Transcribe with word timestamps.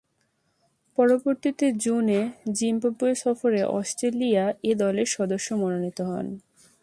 পরবর্তীতে 0.97 1.65
জুনে 1.83 2.19
জিম্বাবুয়ে 2.53 3.15
সফরে 3.15 3.61
অস্ট্রেলিয়া 3.79 4.45
এ 4.63 4.71
দলের 4.75 5.07
সদস্য 5.07 5.47
মনোনীত 5.53 5.99
হন। 6.01 6.27